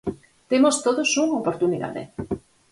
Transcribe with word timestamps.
¡Temos 0.51 0.75
todos 0.85 1.09
unha 1.23 1.37
oportunidade! 1.41 2.03